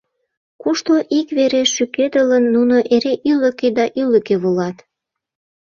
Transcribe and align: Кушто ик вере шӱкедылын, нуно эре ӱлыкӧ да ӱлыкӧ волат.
Кушто 0.61 0.93
ик 1.17 1.27
вере 1.37 1.63
шӱкедылын, 1.73 2.43
нуно 2.55 2.77
эре 2.93 3.13
ӱлыкӧ 3.31 3.67
да 3.77 3.85
ӱлыкӧ 4.01 4.35
волат. 4.43 4.77